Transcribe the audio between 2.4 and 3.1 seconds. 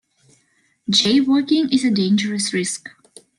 risk.